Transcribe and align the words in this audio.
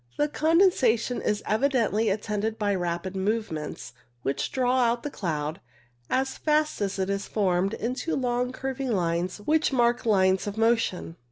The 0.17 0.27
condensation 0.27 1.21
is 1.21 1.43
evi 1.43 1.71
dently 1.71 2.11
attended 2.11 2.57
by 2.57 2.73
rapid 2.73 3.15
movements, 3.15 3.93
which 4.23 4.51
draw 4.51 4.79
out 4.79 5.03
the 5.03 5.11
cloud, 5.11 5.61
as 6.09 6.39
fast 6.39 6.81
as 6.81 6.97
it 6.97 7.07
is 7.07 7.27
formed, 7.27 7.75
into 7.75 8.15
long 8.15 8.51
curving 8.51 8.91
lines 8.93 9.37
which 9.37 9.71
mark 9.71 10.03
lines 10.07 10.47
of 10.47 10.57
motion. 10.57 11.17